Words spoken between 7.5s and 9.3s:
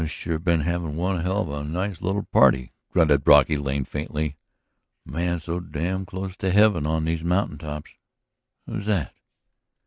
tops.... Who's that?"